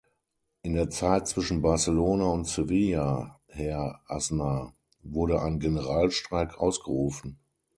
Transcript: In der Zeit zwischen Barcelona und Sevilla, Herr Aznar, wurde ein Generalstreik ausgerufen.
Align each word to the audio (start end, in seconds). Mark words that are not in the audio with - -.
In 0.63 0.73
der 0.73 0.89
Zeit 0.89 1.27
zwischen 1.27 1.61
Barcelona 1.61 2.25
und 2.31 2.47
Sevilla, 2.47 3.39
Herr 3.45 4.01
Aznar, 4.07 4.73
wurde 5.03 5.39
ein 5.43 5.59
Generalstreik 5.59 6.57
ausgerufen. 6.57 7.37